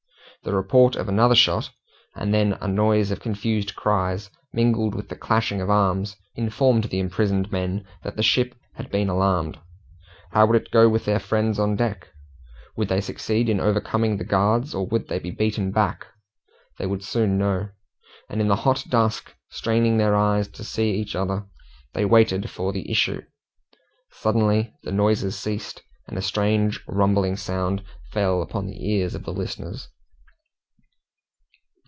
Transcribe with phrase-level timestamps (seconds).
[0.43, 1.69] The report of another shot,
[2.15, 6.97] and then a noise of confused cries, mingled with the clashing of arms, informed the
[6.97, 9.59] imprisoned men that the ship had been alarmed.
[10.31, 12.07] How would it go with their friends on deck?
[12.75, 16.07] Would they succeed in overcoming the guards, or would they be beaten back?
[16.79, 17.69] They would soon know;
[18.27, 21.45] and in the hot dusk, straining their eyes to see each other,
[21.93, 23.21] they waited for the issue
[24.09, 29.33] Suddenly the noises ceased, and a strange rumbling sound fell upon the ears of the
[29.33, 29.89] listeners.